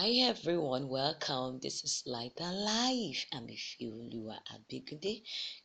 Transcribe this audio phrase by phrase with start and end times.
[0.00, 1.58] Hi everyone, welcome.
[1.58, 3.26] This is Light and Life.
[3.32, 5.22] I'm Ifeoluwa Abigude.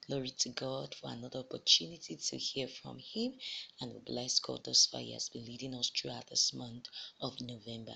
[0.07, 3.33] Glory to God for another opportunity to hear from Him,
[3.79, 5.01] and we bless God thus far.
[5.01, 6.87] He has been leading us throughout this month
[7.21, 7.93] of November.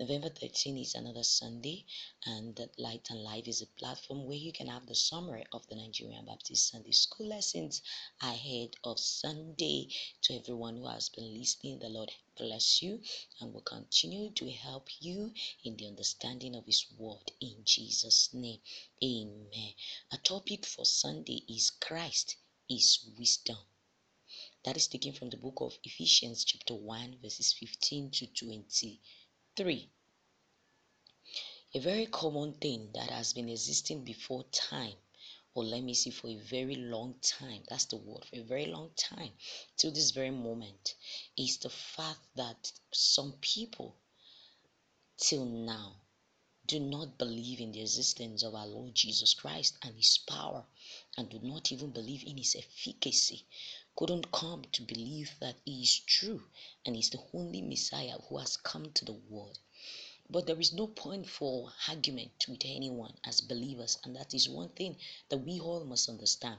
[0.00, 1.84] November 13 is another Sunday,
[2.24, 5.76] and Light and Life is a platform where you can have the summary of the
[5.76, 7.82] Nigerian Baptist Sunday School lessons
[8.22, 9.88] ahead of Sunday.
[10.22, 13.00] To everyone who has been listening, the Lord bless you
[13.40, 15.32] and will continue to help you
[15.64, 18.60] in the understanding of His word in Jesus' name.
[19.02, 19.74] Amen.
[20.12, 22.36] A topic for Sunday is Christ
[22.68, 23.58] is wisdom.
[24.64, 29.90] That is taken from the book of Ephesians, chapter 1, verses 15 to 23.
[31.74, 34.96] A very common thing that has been existing before time
[35.54, 38.66] or let me see for a very long time that's the word for a very
[38.66, 39.30] long time
[39.76, 40.94] till this very moment
[41.36, 43.96] is the fact that some people
[45.16, 45.94] till now
[46.66, 50.64] do not believe in the existence of our Lord Jesus Christ and his power
[51.16, 53.46] and do not even believe in his efficacy
[53.96, 56.42] couldn't come to believe that he is true
[56.84, 59.58] and is the only Messiah who has come to the world
[60.30, 64.70] but there is no point for argument with anyone as believers, and that is one
[64.70, 64.96] thing
[65.28, 66.58] that we all must understand.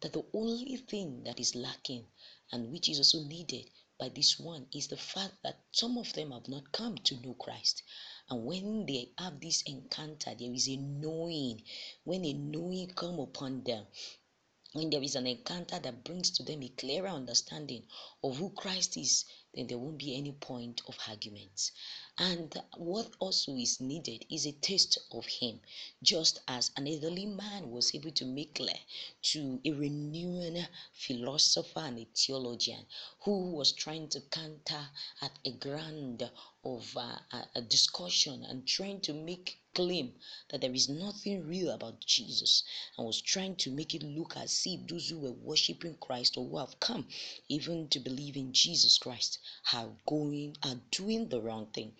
[0.00, 2.06] That the only thing that is lacking
[2.50, 6.30] and which is also needed by this one is the fact that some of them
[6.30, 7.82] have not come to know Christ.
[8.30, 11.62] And when they have this encounter, there is a knowing.
[12.04, 13.86] When a knowing come upon them,
[14.72, 17.84] when there is an encounter that brings to them a clearer understanding
[18.22, 19.24] of who Christ is,
[19.58, 21.72] then there won't be any point of arguments.
[22.16, 25.60] And what also is needed is a taste of Him,
[26.00, 28.78] just as an elderly man was able to make clear
[29.22, 32.86] to a renewing philosopher and a theologian
[33.22, 34.90] who was trying to counter
[35.22, 36.30] at a ground
[36.64, 37.18] of uh,
[37.56, 40.12] a discussion and trying to make claim
[40.48, 42.64] that there is nothing real about Jesus
[42.96, 46.48] and was trying to make it look as if those who were worshiping Christ or
[46.48, 47.06] who have come
[47.48, 49.38] even to believe in Jesus Christ
[49.72, 51.94] are going are doing the wrong thing.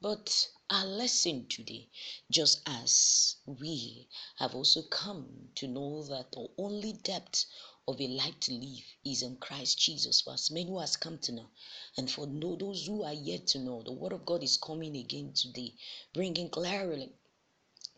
[0.00, 1.88] But our lesson today,
[2.30, 4.08] just as we
[4.38, 7.46] have also come to know that the only depth
[7.88, 11.18] of a life to live is in Christ Jesus for as many who has come
[11.18, 11.48] to know.
[11.96, 15.32] And for those who are yet to know, the word of God is coming again
[15.34, 15.74] today,
[16.12, 17.12] bringing clarity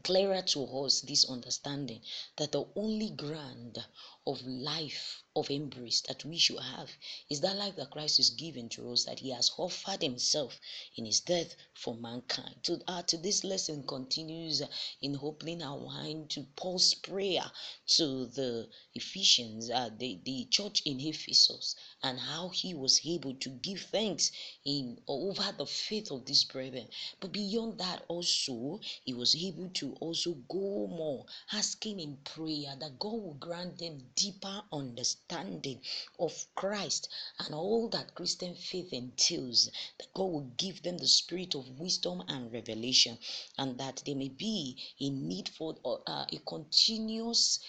[0.05, 2.01] clearer to us this understanding
[2.37, 3.85] that the only ground
[4.29, 6.91] of life of embrace that we should have
[7.31, 10.59] is that life that Christ is giving to us that he has offered himself
[10.97, 12.57] in his death for mankind.
[12.65, 14.63] To, uh, to this lesson continues
[15.01, 17.45] in opening our mind to Paul's prayer
[17.87, 23.49] to the Ephesians uh, the, the church in Ephesus and how he was able to
[23.49, 24.33] give thanks
[24.65, 26.89] in over the faith of these brethren.
[27.21, 32.99] But beyond that also he was able to also go more, asking in prayer that
[32.99, 35.81] God will grant them deeper understanding
[36.19, 37.09] of Christ
[37.39, 42.25] and all that Christian faith entails, that God will give them the spirit of wisdom
[42.27, 43.17] and revelation,
[43.57, 47.61] and that they may be in need for uh, a continuous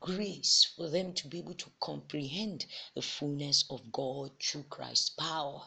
[0.00, 2.64] grace for them to be able to comprehend
[2.94, 5.62] the fullness of God through Christ's power.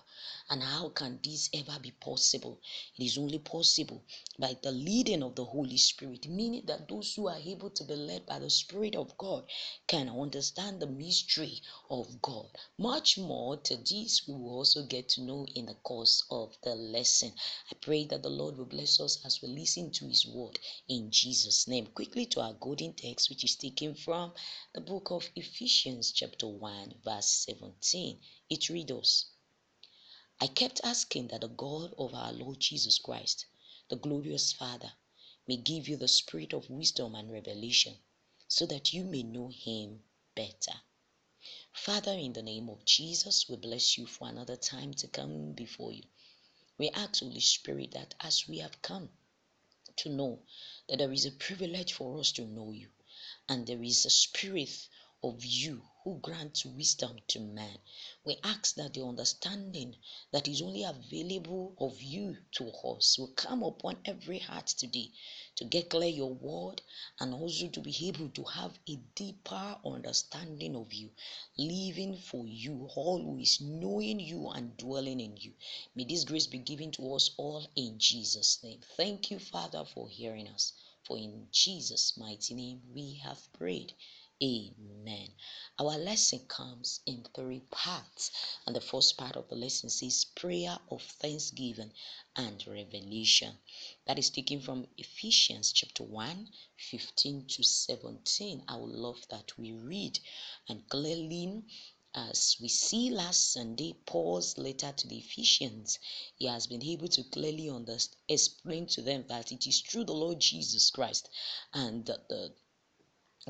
[0.49, 2.59] And how can this ever be possible?
[2.97, 4.01] It is only possible
[4.39, 7.95] by the leading of the Holy Spirit, meaning that those who are able to be
[7.95, 9.43] led by the Spirit of God
[9.85, 12.47] can understand the mystery of God.
[12.79, 16.73] Much more to this we will also get to know in the course of the
[16.73, 17.31] lesson.
[17.71, 21.11] I pray that the Lord will bless us as we listen to His word in
[21.11, 21.87] Jesus' name.
[21.87, 24.33] Quickly to our golden text, which is taken from
[24.73, 28.19] the book of Ephesians, chapter 1, verse 17.
[28.49, 29.25] It reads
[30.41, 33.45] I kept asking that the God of our Lord Jesus Christ,
[33.89, 34.93] the glorious Father,
[35.47, 37.97] may give you the spirit of wisdom and revelation
[38.47, 40.01] so that you may know Him
[40.33, 40.79] better.
[41.73, 45.91] Father, in the name of Jesus, we bless you for another time to come before
[45.91, 46.03] you.
[46.77, 49.09] We ask, Holy Spirit, that as we have come
[49.97, 50.39] to know
[50.87, 52.87] that there is a privilege for us to know you,
[53.49, 54.87] and there is a spirit
[55.23, 57.77] of you who grants wisdom to man.
[58.23, 59.95] We ask that the understanding
[60.31, 65.11] that is only available of you to us will come upon every heart today
[65.55, 66.81] to get clear your word
[67.19, 71.09] and also to be able to have a deeper understanding of you,
[71.57, 75.53] living for you, always knowing you and dwelling in you.
[75.95, 78.79] May this grace be given to us all in Jesus' name.
[78.95, 80.73] Thank you, Father, for hearing us.
[81.03, 83.93] For in Jesus' mighty name we have prayed.
[84.41, 85.33] Amen.
[85.79, 88.31] Our lesson comes in three parts,
[88.65, 91.91] and the first part of the lesson says prayer of thanksgiving
[92.35, 93.57] and revelation.
[94.05, 98.63] That is taken from Ephesians chapter 1, 15 to 17.
[98.67, 100.19] I would love that we read
[100.69, 101.63] and clearly
[102.15, 105.99] as we see last Sunday, Paul's letter to the Ephesians,
[106.35, 110.13] he has been able to clearly understand, explain to them that it is through the
[110.13, 111.29] Lord Jesus Christ
[111.73, 112.53] and the, the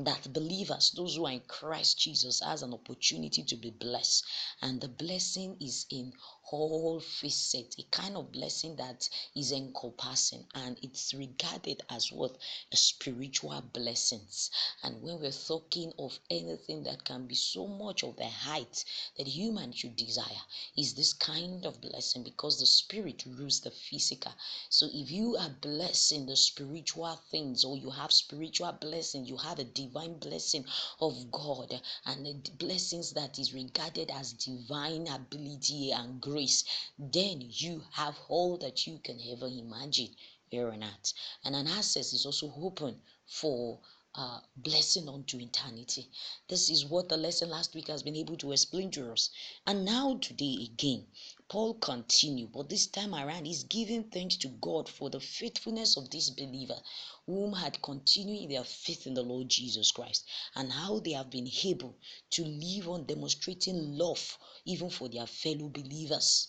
[0.04, 4.24] that believers, those who are in Christ Jesus, has an opportunity to be blessed.
[4.62, 6.12] And the blessing is in
[6.52, 12.36] all facets, a kind of blessing that is encompassing and it's regarded as what
[12.72, 14.50] a spiritual blessings.
[14.82, 18.84] And when we're talking of anything that can be so much of the height
[19.16, 20.42] that human should desire,
[20.76, 24.32] is this kind of blessing because the spirit rules the physical.
[24.70, 29.36] So if you are blessed in the spiritual things or you have spiritual blessings, you
[29.36, 30.64] have a divine blessing
[31.00, 36.64] of God and the blessings that is regarded as divine ability and grace,
[36.98, 40.08] then you have all that you can ever imagine
[40.50, 41.12] here on earth.
[41.44, 43.80] And an access is also open for
[44.14, 46.08] uh, blessing unto eternity.
[46.48, 49.30] This is what the lesson last week has been able to explain to us.
[49.66, 51.06] And now, today again,
[51.50, 56.08] Paul continued, but this time around, he's giving thanks to God for the faithfulness of
[56.08, 56.80] this believer
[57.26, 60.24] whom had continued in their faith in the Lord Jesus Christ
[60.54, 61.96] and how they have been able
[62.30, 66.46] to live on demonstrating love even for their fellow believers.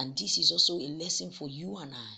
[0.00, 2.16] And this is also a lesson for you and I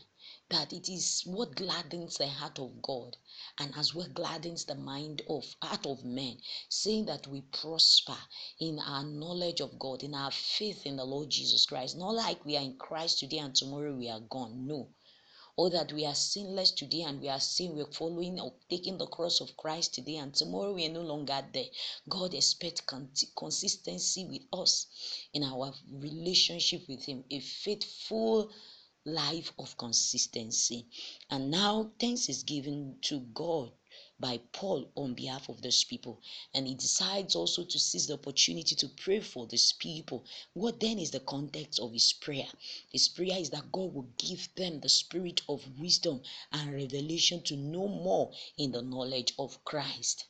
[0.50, 3.16] that it is what gladdens the heart of God
[3.58, 6.36] and as well gladdens the mind of heart of men,
[6.68, 8.18] saying that we prosper
[8.58, 11.96] in our knowledge of God, in our faith in the Lord Jesus Christ.
[11.96, 14.66] Not like we are in Christ today and tomorrow we are gone.
[14.66, 14.88] No.
[15.56, 19.06] Or that we are sinless today and we are sin, we're following or taking the
[19.06, 21.66] cross of Christ today and tomorrow we are no longer there.
[22.08, 22.82] God expects
[23.36, 24.86] consistency with us
[25.32, 28.50] in our relationship with Him, a faithful
[29.04, 30.86] life of consistency.
[31.30, 33.72] And now thanks is given to God
[34.20, 36.20] by Paul on behalf of those people.
[36.52, 40.26] And he decides also to seize the opportunity to pray for these people.
[40.52, 42.48] What then is the context of his prayer?
[42.92, 46.20] His prayer is that God will give them the spirit of wisdom
[46.52, 50.26] and revelation to know more in the knowledge of Christ.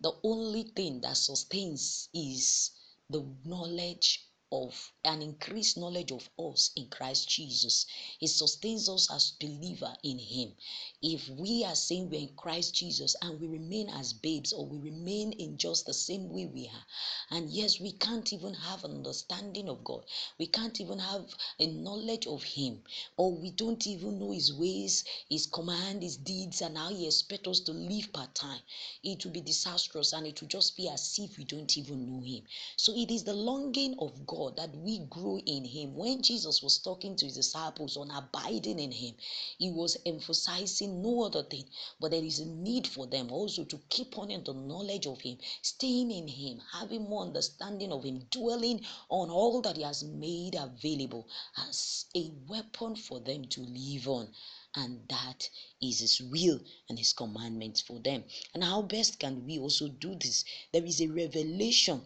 [0.00, 2.70] The only thing that sustains is
[3.10, 7.86] the knowledge of an increased knowledge of us in Christ Jesus.
[8.18, 10.54] He sustains us as believer in Him.
[11.02, 14.78] If we are saying we're in Christ Jesus and we remain as babes or we
[14.78, 16.84] remain in just the same way we are,
[17.30, 20.04] and yes, we can't even have an understanding of God,
[20.38, 22.82] we can't even have a knowledge of Him,
[23.16, 27.48] or we don't even know His ways, His command, His deeds, and how He expects
[27.48, 28.60] us to live part time,
[29.02, 32.22] it will be disastrous and it will just be as if we don't even know
[32.24, 32.44] Him.
[32.76, 35.96] So it is the longing of God God that we grow in Him.
[35.96, 39.16] When Jesus was talking to His disciples on abiding in Him,
[39.58, 41.64] He was emphasizing no other thing,
[41.98, 45.20] but there is a need for them also to keep on in the knowledge of
[45.20, 50.04] Him, staying in Him, having more understanding of Him, dwelling on all that He has
[50.04, 51.26] made available
[51.56, 54.32] as a weapon for them to live on.
[54.76, 55.48] And that
[55.82, 58.22] is his will and his commandments for them.
[58.54, 60.44] And how best can we also do this?
[60.72, 62.02] There is a revelation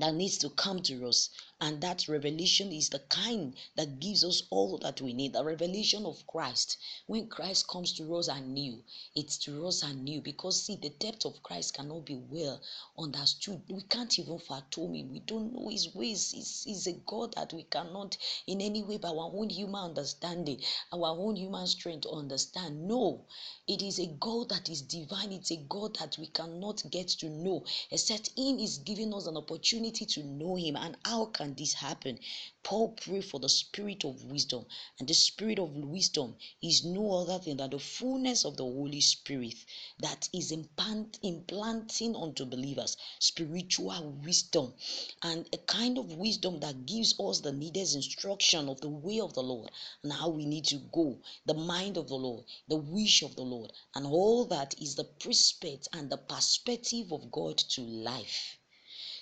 [0.00, 4.42] that needs to come to us and that revelation is the kind that gives us
[4.50, 6.76] all that we need the revelation of christ.
[7.06, 8.82] When christ comes to us anew
[9.14, 10.20] it's to us anew.
[10.20, 12.60] Because see the depth of christ cannot be well
[12.98, 13.62] understood.
[13.68, 15.10] We can't even fathom him.
[15.10, 16.32] We don't know his ways.
[16.32, 20.60] He's, he's a god that we cannot in any way by our own human understanding
[20.92, 22.86] our own human strength understand.
[22.86, 23.24] No
[23.68, 25.32] it is a god that is divine.
[25.32, 29.36] It's a god that we cannot get to know except him is giving us an
[29.36, 30.76] opportunity to know him.
[30.76, 32.18] And how can can this happen?
[32.64, 34.66] Paul prayed for the spirit of wisdom,
[34.98, 39.54] and the spirit of wisdom is no other than the fullness of the Holy Spirit
[40.00, 44.74] that is implant, implanting onto believers spiritual wisdom
[45.22, 49.32] and a kind of wisdom that gives us the needed instruction of the way of
[49.34, 49.70] the Lord
[50.02, 53.42] and how we need to go, the mind of the Lord, the wish of the
[53.42, 58.58] Lord, and all that is the prospect and the perspective of God to life.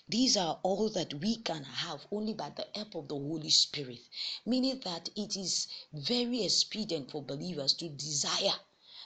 [0.06, 4.00] These are all that we can have only by the help of the Holy Spirit,
[4.44, 8.60] meaning that it is very expedient for believers to desire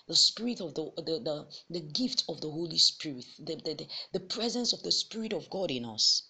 [0.09, 4.19] the spirit of the the, the, the gift of the Holy Spirit, the, the, the
[4.19, 6.25] presence of the Spirit of God in us.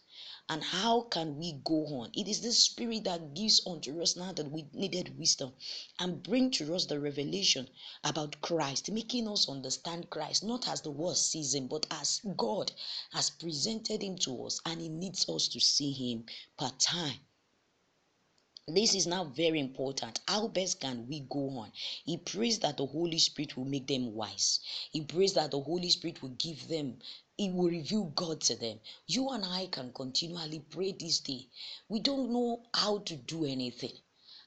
[0.50, 2.10] And how can we go on?
[2.14, 5.52] It is the Spirit that gives unto us now that we needed wisdom
[5.98, 7.68] and bring to us the revelation
[8.02, 12.72] about Christ, making us understand Christ not as the world sees him, but as God
[13.12, 16.24] has presented him to us, and He needs us to see him
[16.56, 17.18] part time.
[18.68, 20.20] this is now very important.
[20.28, 21.72] How best can we go on?
[22.04, 24.60] He prays that the Holy Spirit will make them wise.
[24.92, 26.98] He prays that the Holy Spirit will give them,
[27.38, 28.80] He will reveal God to them.
[29.06, 31.46] You and I can continually pray this day.
[31.88, 33.92] We don't know how to do anything.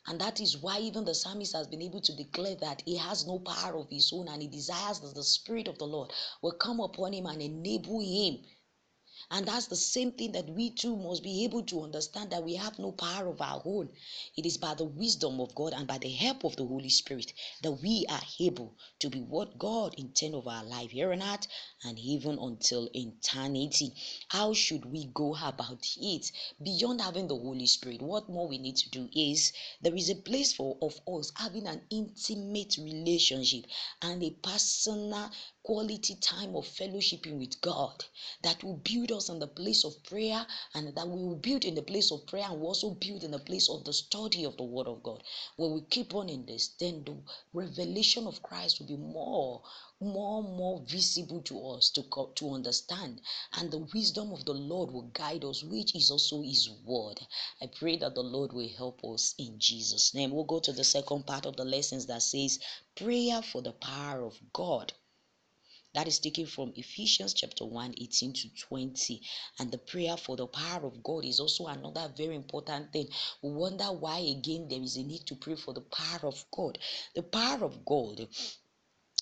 [0.07, 3.25] And that is why even the psalmist has been able to declare that he has
[3.25, 6.51] no power of his own and he desires that the Spirit of the Lord will
[6.51, 8.43] come upon him and enable him
[9.33, 12.55] and that's the same thing that we too must be able to understand that we
[12.55, 13.89] have no power of our own.
[14.35, 17.31] It is by the wisdom of God and by the help of the Holy Spirit
[17.63, 21.47] that we are able to be what God intends of our life here on earth
[21.85, 23.93] and even until eternity.
[24.27, 26.31] How should we go about it?
[26.61, 30.15] Beyond having the Holy Spirit, what more we need to do is there is a
[30.15, 33.65] place for of us having an intimate relationship
[34.01, 35.31] and a personal
[35.63, 38.03] quality time of fellowshipping with God
[38.41, 41.75] that will build us in the place of prayer and that we will build in
[41.75, 44.57] the place of prayer and we also build in the place of the study of
[44.57, 45.23] the Word of God.
[45.57, 47.15] When we keep on in this, then the
[47.53, 49.61] revelation of Christ will be more,
[49.99, 52.03] more, more visible to us to,
[52.35, 53.21] to understand,
[53.53, 57.19] and the wisdom of the Lord will guide us, which is also His Word.
[57.61, 60.31] I pray that the Lord will help us in Jesus' name.
[60.31, 62.59] We'll go to the second part of the lessons that says
[62.95, 64.93] prayer for the power of God.
[65.93, 69.21] That is taken from Ephesians chapter 1 18 to 20.
[69.59, 73.09] And the prayer for the power of God is also another very important thing.
[73.41, 76.77] We wonder why again there is a need to pray for the power of God.
[77.13, 78.27] The power of God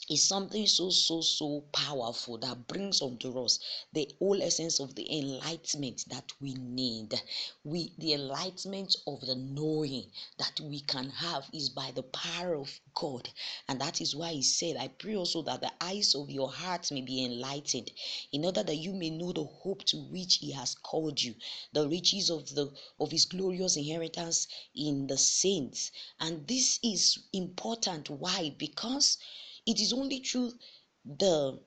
[0.09, 3.59] is something so so so powerful that brings unto us
[3.93, 7.13] the whole essence of the enlightenment that we need.
[7.63, 12.79] We the enlightenment of the knowing that we can have is by the power of
[12.95, 13.29] god.
[13.67, 16.91] And that is why he said i pray also that the eyes of your heart
[16.91, 17.91] may be enlightened
[18.31, 21.35] in order that you may know the hope to which he has called you
[21.71, 25.91] the riches of the of his glorious inheritance in the saints.
[26.19, 28.09] And this is important.
[28.09, 28.49] Why?
[28.57, 29.17] Because
[29.69, 30.51] it is only through
[31.05, 31.59] the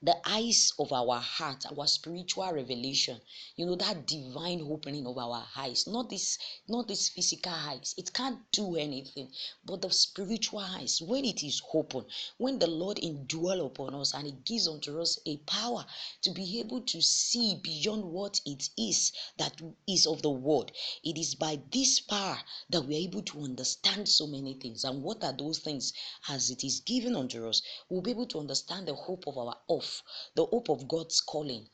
[0.00, 3.20] the eyes of our heart our spiritual revelation
[3.56, 6.38] you know that divine opening of our eyes not this
[6.68, 7.94] not this physical eyes.
[7.98, 9.32] It can't do anything
[9.64, 12.04] but the spiritual eyes when it is open
[12.36, 15.84] when the lord indwell upon us and he gives unto us a power
[16.22, 20.70] to be able to see beyond what it is that is of the world
[21.02, 22.38] it is by this power
[22.70, 24.84] that we are able to understand so many things.
[24.84, 25.92] And what are those things?
[26.28, 29.56] As it is given unto us we'll be able to understand the hope of our
[29.68, 29.87] of
[30.34, 31.68] the hope of God's calling.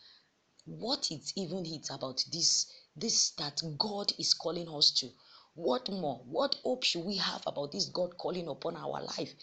[0.66, 2.66] What it even it about this
[2.97, 5.11] this that God is calling us to?
[5.54, 6.21] What more?
[6.25, 9.35] What hope should we have about this God calling upon our life?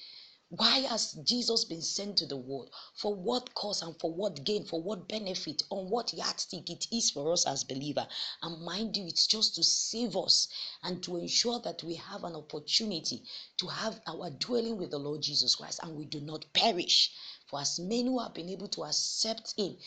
[0.53, 2.71] Why has Jesus been sent to the world?
[2.95, 4.65] For what cause and for what gain?
[4.65, 5.63] For what benefit?
[5.69, 8.05] On what yardstick it is for us as believer?
[8.41, 10.49] And mind you, it's just to save us
[10.83, 13.23] and to ensure that we have an opportunity
[13.59, 17.13] to have our dwelling with the Lord Jesus Christ and we do not perish.
[17.51, 19.77] For as many who have been able to accept Him,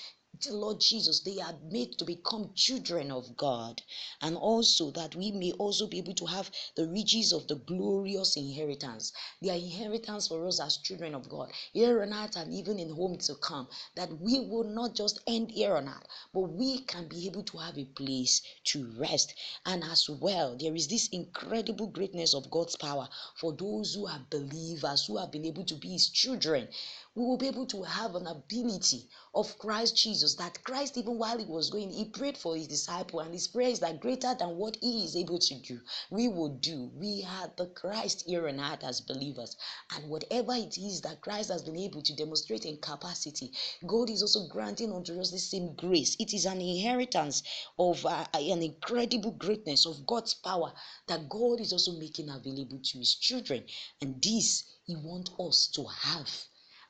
[0.42, 3.80] the Lord Jesus, they are made to become children of God,
[4.21, 8.37] and also that we may also be able to have the riches of the glorious
[8.37, 9.12] inheritance.
[9.40, 13.16] Their inheritance for us as children of God, here on earth and even in home
[13.18, 17.26] to come, that we will not just end here on earth, but we can be
[17.26, 19.33] able to have a place to rest.
[19.64, 24.26] And as well, there is this incredible greatness of God's power for those who are
[24.28, 26.68] believers, who have been able to be His children
[27.16, 30.35] we will be able to have an ability of Christ Jesus.
[30.35, 33.68] That Christ, even while he was going, he prayed for his disciple, and his prayer
[33.68, 35.80] is that greater than what he is able to do,
[36.11, 36.90] we will do.
[36.92, 39.56] We have the Christ here and earth as believers,
[39.94, 43.52] and whatever it is that Christ has been able to demonstrate in capacity,
[43.87, 46.16] God is also granting unto us the same grace.
[46.18, 47.44] It is an inheritance
[47.78, 50.73] of uh, an incredible greatness of God's power
[51.06, 53.64] that God is also making available to his children,
[54.00, 56.28] and this he wants us to have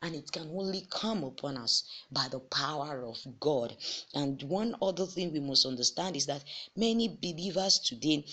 [0.05, 1.83] and it can only come upon us
[2.13, 3.75] by the power of God.
[4.13, 6.45] And one other thing we must understand is that
[6.77, 8.27] many believers today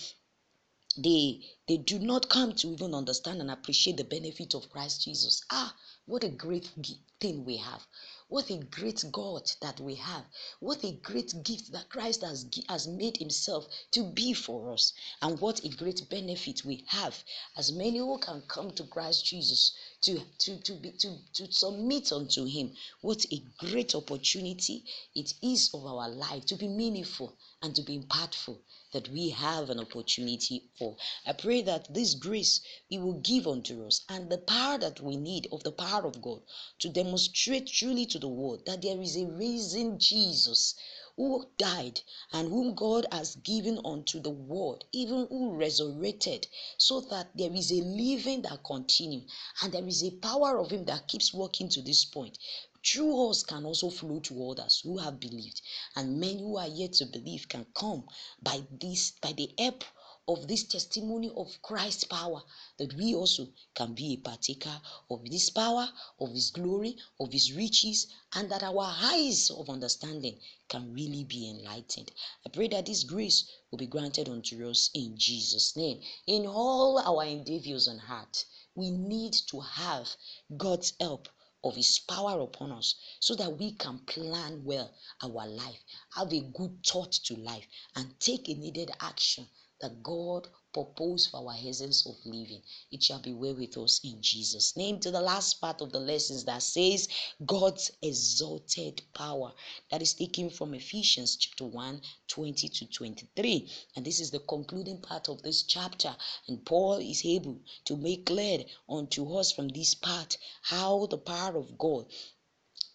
[0.98, 5.42] they they do not come to even understand and appreciate the benefit of Christ Jesus.
[5.50, 5.74] Ah,
[6.04, 6.70] what a great
[7.18, 7.86] thing we have.
[8.32, 10.24] What a great God that we have.
[10.58, 14.94] What a great gift that Christ has, has made himself to be for us.
[15.20, 17.22] And what a great benefit we have
[17.58, 19.72] as many who can come to Christ Jesus
[20.04, 22.74] to, to, to, be, to, to submit unto him.
[23.02, 27.98] What a great opportunity it is of our life to be meaningful and to be
[27.98, 28.56] impactful
[28.92, 30.96] that we have an opportunity for.
[31.26, 35.16] I pray that this grace He will give unto us and the power that we
[35.16, 36.42] need of the power of God
[36.78, 40.74] to demonstrate truly to the world that there is a risen Jesus
[41.16, 42.00] who died
[42.32, 46.46] and whom God has given unto the world, even who resurrected,
[46.78, 49.30] so that there is a living that continues
[49.62, 52.38] and there is a power of Him that keeps working to this point.
[52.84, 55.62] Through us can also flow to others who have believed,
[55.94, 58.08] and men who are yet to believe can come
[58.42, 59.84] by this by the help
[60.26, 62.42] of this testimony of Christ's power,
[62.78, 67.52] that we also can be a partaker of this power, of His glory, of His
[67.52, 72.10] riches, and that our eyes of understanding can really be enlightened.
[72.44, 76.00] I pray that this grace will be granted unto us in Jesus' name.
[76.26, 80.16] In all our endeavors on heart, we need to have
[80.56, 81.28] God's help
[81.64, 84.92] of his power upon us so that we can plan well
[85.22, 85.82] our life
[86.14, 87.66] have a good thought to life
[87.96, 89.46] and take a needed action
[89.80, 92.62] that God purpose for our essence of living.
[92.90, 95.00] It shall be well with us in Jesus' name.
[95.00, 97.08] To the last part of the lessons that says
[97.44, 99.52] God's exalted power.
[99.90, 103.70] That is taken from Ephesians chapter 1, 20 to 23.
[103.96, 106.16] And this is the concluding part of this chapter.
[106.48, 111.56] And Paul is able to make clear unto us from this part how the power
[111.56, 112.06] of God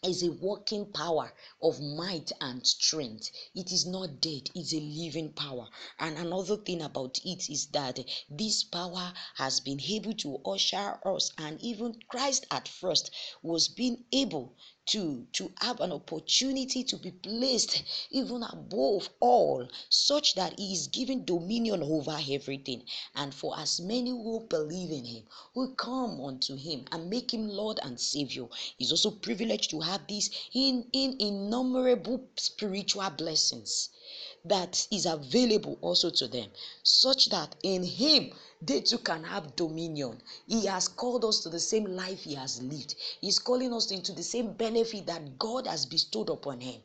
[0.04, 3.32] is a working power of might and strength.
[3.56, 5.68] It is not dead, it's a living power.
[6.00, 8.00] And another thing about it is that
[8.30, 13.10] this power has been able to usher us, and even Christ at first
[13.42, 14.56] was being able
[14.88, 20.88] to to have an opportunity to be placed even above all such that he is
[20.88, 22.84] given dominion over everything.
[23.16, 27.48] And for as many who believe in him who come unto him and make him
[27.48, 33.90] lord and savior he's also privileged to have this in in innumerable spiritual blessings
[34.46, 36.50] that is available also to them,
[36.84, 40.22] such that in Him they too can have dominion.
[40.48, 44.12] He has called us to the same life He has lived, He's calling us into
[44.12, 46.82] the same benefit that God has bestowed upon Him.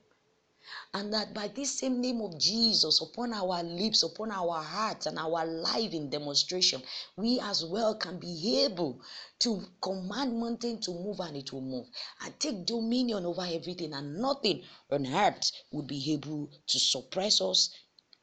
[0.95, 5.19] And that by this same name of Jesus upon our lips, upon our hearts, and
[5.19, 6.83] our life in demonstration,
[7.17, 9.01] we as well can be able
[9.41, 11.87] to command mountain to move and it will move.
[12.23, 17.71] And take dominion over everything, and nothing on earth would be able to suppress us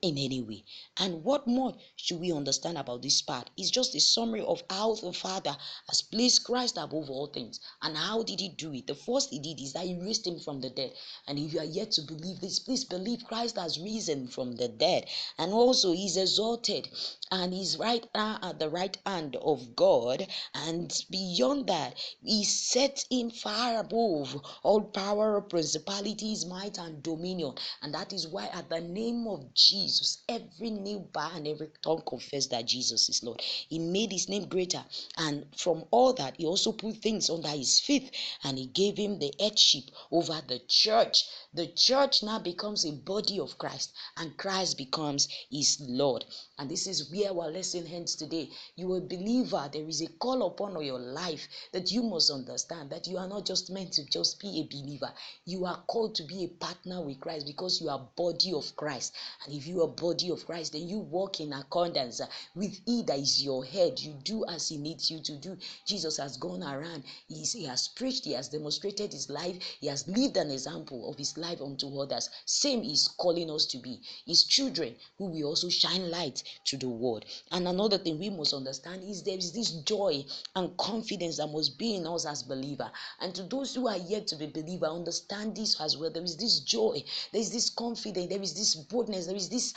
[0.02, 0.64] in any way.
[0.98, 3.50] And what more should we understand about this part?
[3.58, 5.56] It's just a summary of how the Father
[5.88, 7.60] has placed Christ above all things.
[7.82, 8.88] And how did he do it?
[8.88, 10.94] The first he did is that he raised him from the dead.
[11.28, 14.68] And if you are yet to believe this, please believe Christ has risen from the
[14.68, 15.08] dead.
[15.38, 16.88] And also he's exalted
[17.32, 20.28] and he's right now at the right hand of God.
[20.54, 27.56] And beyond that, he set him far above all power, principalities, might, and dominion.
[27.82, 31.70] And that is why at the name of Jesus, Jesus, every knee bow and every
[31.82, 33.42] tongue confess that Jesus is Lord.
[33.42, 34.84] He made his name greater,
[35.18, 39.20] and from all that, he also put things under his feet, and he gave him
[39.20, 41.26] the headship over the church.
[41.52, 46.24] The church now becomes a body of Christ, and Christ becomes his Lord.
[46.60, 48.52] And this is where our lesson ends today.
[48.76, 52.92] You are a believer, there is a call upon your life that you must understand
[52.92, 55.12] that you are not just meant to just be a believer,
[55.44, 59.14] you are called to be a partner with Christ because you are body of Christ.
[59.44, 62.22] And if you are body of Christ, then you walk in accordance
[62.54, 64.00] with He that is your head.
[64.00, 65.58] You do as He needs you to do.
[65.84, 70.38] Jesus has gone around, He has preached, He has demonstrated His life, He has lived
[70.38, 72.30] an example of His life unto others.
[72.45, 76.89] Same is calling us to be His children who will also shine light to the
[76.89, 77.25] world.
[77.52, 80.25] And another thing we must understand is there is this joy
[80.56, 82.91] and confidence that must be in us as believer.
[83.19, 86.10] And to those who are yet to be believer, understand this as well.
[86.10, 89.73] There is this joy, there is this confidence, there is this boldness, there is this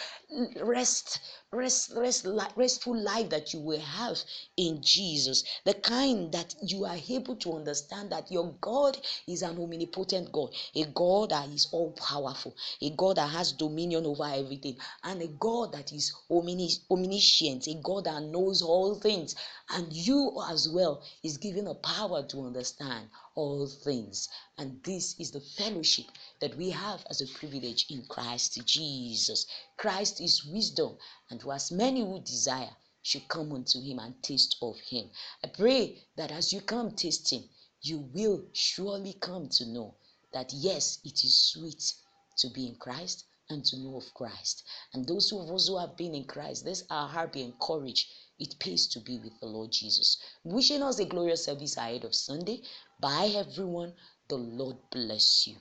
[0.62, 1.20] rest,
[1.53, 4.18] rest, rest, restful life that you will have
[4.57, 5.44] in Jesus.
[5.64, 10.51] The kind that you are able to understand that your God is an omnipotent God,
[10.75, 15.29] a God that is all powerful, a God that has dominion over everything, and a
[15.29, 19.35] God that is omniscient, a God that knows all things.
[19.71, 24.29] And you as well is given a power to understand all things.
[24.59, 26.07] And this is the fellowship
[26.41, 29.47] that we have as a privilege in Christ Jesus.
[29.77, 30.97] Christ is wisdom,
[31.31, 35.11] and to as many who desire should come unto him and taste of him.
[35.43, 37.49] I pray that as you come tasting,
[37.81, 39.97] you will surely come to know
[40.33, 41.95] that yes, it is sweet
[42.38, 44.64] to be in Christ and to know of Christ.
[44.92, 48.09] And those of us who have been in Christ, this our heart be encouraged.
[48.38, 50.16] It pays to be with the Lord Jesus.
[50.42, 52.62] Wishing us a glorious service ahead of Sunday.
[52.99, 53.95] Bye, everyone.
[54.29, 55.57] The Lord bless you.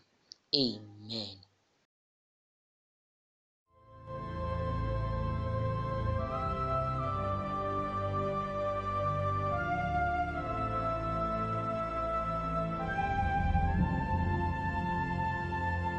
[0.56, 1.38] Amen.